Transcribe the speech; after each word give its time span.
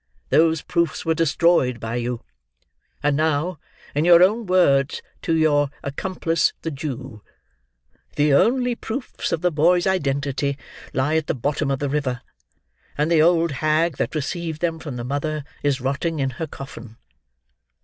Those 0.29 0.63
proofs 0.63 1.05
were 1.05 1.13
destroyed 1.13 1.79
by 1.79 1.97
you, 1.97 2.23
and 3.03 3.15
now, 3.15 3.59
in 3.93 4.03
your 4.03 4.23
own 4.23 4.47
words 4.47 5.03
to 5.21 5.35
your 5.35 5.69
accomplice 5.83 6.53
the 6.63 6.71
Jew, 6.71 7.21
'_the 8.17 8.33
only 8.33 8.73
proofs 8.73 9.31
of 9.31 9.41
the 9.41 9.51
boy's 9.51 9.85
identity 9.85 10.57
lie 10.91 11.17
at 11.17 11.27
the 11.27 11.35
bottom 11.35 11.69
of 11.69 11.77
the 11.77 11.87
river, 11.87 12.21
and 12.97 13.11
the 13.11 13.21
old 13.21 13.51
hag 13.51 13.97
that 13.97 14.15
received 14.15 14.59
them 14.59 14.79
from 14.79 14.95
the 14.95 15.03
mother 15.03 15.43
is 15.61 15.79
rotting 15.79 16.17
in 16.17 16.31
her 16.31 16.47
coffin_. 16.47 16.95